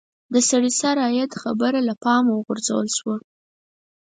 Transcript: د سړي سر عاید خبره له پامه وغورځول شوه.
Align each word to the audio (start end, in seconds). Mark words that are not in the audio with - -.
د 0.33 0.35
سړي 0.49 0.71
سر 0.79 0.95
عاید 1.05 1.31
خبره 1.41 1.79
له 1.87 1.93
پامه 2.03 2.31
وغورځول 2.35 2.87
شوه. 2.97 3.15